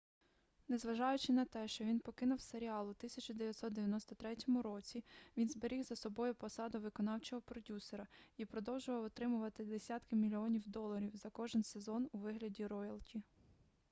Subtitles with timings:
[0.67, 5.03] незважаючи на те що він покинув серіал у 1993 році
[5.37, 11.63] він зберіг за собою посаду виконавчого продюсера і продовжував отримувати десятки мільйонів доларів за кожен
[11.63, 13.21] сезон у вигляді роялті